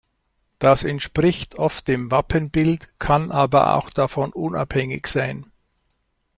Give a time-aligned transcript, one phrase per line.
[0.57, 5.45] Das entspricht oft dem Wappenbild, kann aber auch davon unabhängig sein.